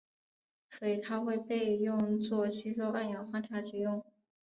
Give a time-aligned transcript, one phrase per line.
[0.67, 4.03] 所以它会被用作吸收二氧化碳之用。